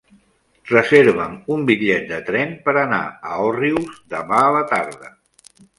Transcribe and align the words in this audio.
Reserva'm 0.71 1.35
un 1.57 1.67
bitllet 1.69 2.09
de 2.15 2.19
tren 2.31 2.57
per 2.65 2.77
anar 2.87 3.03
a 3.35 3.39
Òrrius 3.51 4.05
demà 4.17 4.45
a 4.49 4.53
la 4.59 4.69
tarda. 4.75 5.19